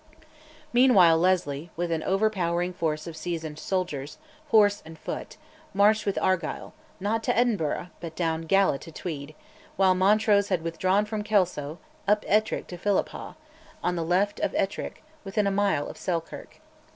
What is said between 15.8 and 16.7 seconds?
of Selkirk.